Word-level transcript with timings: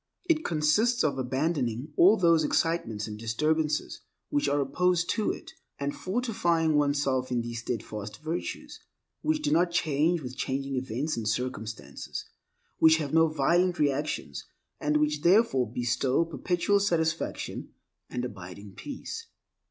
It 0.27 0.43
consists 0.43 1.03
of 1.03 1.19
abandoning 1.19 1.93
all 1.95 2.17
those 2.17 2.43
excitements 2.43 3.05
and 3.05 3.19
disturbances 3.19 4.01
which 4.29 4.49
are 4.49 4.59
opposed 4.59 5.11
to 5.11 5.29
it, 5.29 5.51
and 5.77 5.95
fortifying 5.95 6.73
one's 6.75 7.03
self 7.03 7.31
in 7.31 7.43
these 7.43 7.59
steadfast 7.59 8.17
virtues, 8.23 8.79
which 9.21 9.43
do 9.43 9.51
not 9.51 9.69
change 9.69 10.23
with 10.23 10.35
changing 10.35 10.75
events 10.75 11.17
and 11.17 11.27
circumstances, 11.27 12.25
which 12.79 12.97
have 12.97 13.13
no 13.13 13.27
violent 13.27 13.77
reactions, 13.77 14.45
and 14.79 14.97
which 14.97 15.21
therefore 15.21 15.71
bestow 15.71 16.25
perpetual 16.25 16.79
satisfaction 16.79 17.69
and 18.09 18.25
abiding 18.25 18.73
peace. 18.73 19.27